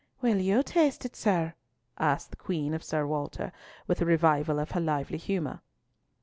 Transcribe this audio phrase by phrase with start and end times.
[0.19, 1.53] "Will you taste it, sir?"
[1.99, 3.51] asked the Queen of Sir Walter,
[3.85, 5.61] with a revival of her lively humour.